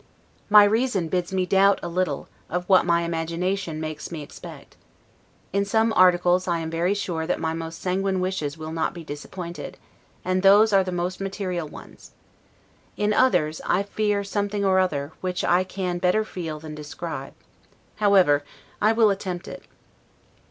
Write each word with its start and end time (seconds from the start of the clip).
My 0.49 0.63
reason 0.63 1.09
bids 1.09 1.31
me 1.31 1.45
doubt 1.45 1.79
a 1.83 1.87
little, 1.87 2.27
of 2.49 2.67
what 2.67 2.87
my 2.87 3.03
imagination 3.03 3.79
makes 3.79 4.11
me 4.11 4.23
expect. 4.23 4.75
In 5.53 5.63
some 5.63 5.93
articles 5.95 6.47
I 6.47 6.57
am 6.57 6.71
very 6.71 6.95
sure 6.95 7.27
that 7.27 7.39
my 7.39 7.53
most 7.53 7.79
sanguine 7.79 8.19
wishes 8.19 8.57
will 8.57 8.71
not 8.71 8.95
be 8.95 9.03
disappointed; 9.03 9.77
and 10.25 10.41
those 10.41 10.73
are 10.73 10.83
the 10.83 10.91
most 10.91 11.21
material 11.21 11.67
ones. 11.67 12.13
In 12.97 13.13
others, 13.13 13.61
I 13.63 13.83
fear 13.83 14.23
something 14.23 14.65
or 14.65 14.79
other, 14.79 15.11
which 15.21 15.43
I 15.43 15.63
can 15.63 15.99
better 15.99 16.25
feel 16.25 16.59
than 16.59 16.73
describe. 16.73 17.33
However, 17.97 18.43
I 18.81 18.93
will 18.93 19.11
attempt 19.11 19.47
it. 19.47 19.65